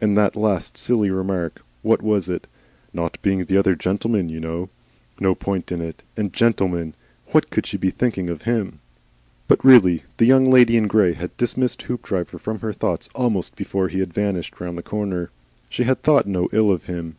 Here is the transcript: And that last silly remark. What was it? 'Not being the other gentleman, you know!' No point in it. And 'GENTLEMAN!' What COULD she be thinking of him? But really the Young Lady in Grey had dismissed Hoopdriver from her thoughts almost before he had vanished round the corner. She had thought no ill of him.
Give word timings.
And 0.00 0.18
that 0.18 0.34
last 0.34 0.76
silly 0.76 1.08
remark. 1.08 1.62
What 1.82 2.02
was 2.02 2.28
it? 2.28 2.48
'Not 2.92 3.16
being 3.22 3.44
the 3.44 3.56
other 3.56 3.76
gentleman, 3.76 4.28
you 4.28 4.40
know!' 4.40 4.70
No 5.20 5.36
point 5.36 5.70
in 5.70 5.80
it. 5.80 6.02
And 6.16 6.32
'GENTLEMAN!' 6.32 6.96
What 7.28 7.48
COULD 7.50 7.66
she 7.66 7.76
be 7.76 7.90
thinking 7.90 8.28
of 8.28 8.42
him? 8.42 8.80
But 9.46 9.64
really 9.64 10.02
the 10.16 10.26
Young 10.26 10.50
Lady 10.50 10.76
in 10.76 10.88
Grey 10.88 11.12
had 11.12 11.36
dismissed 11.36 11.82
Hoopdriver 11.82 12.38
from 12.40 12.58
her 12.58 12.72
thoughts 12.72 13.08
almost 13.14 13.54
before 13.54 13.86
he 13.86 14.00
had 14.00 14.12
vanished 14.12 14.60
round 14.60 14.76
the 14.76 14.82
corner. 14.82 15.30
She 15.68 15.84
had 15.84 16.02
thought 16.02 16.26
no 16.26 16.48
ill 16.52 16.72
of 16.72 16.86
him. 16.86 17.14